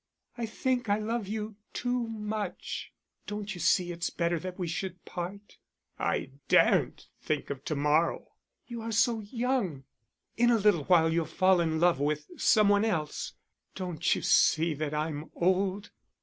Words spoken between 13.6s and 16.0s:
Don't you see that I'm old?"